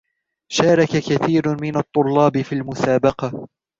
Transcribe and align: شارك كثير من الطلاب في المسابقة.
شارك 0.51 0.87
كثير 0.89 1.61
من 1.61 1.77
الطلاب 1.77 2.41
في 2.41 2.55
المسابقة. 2.55 3.47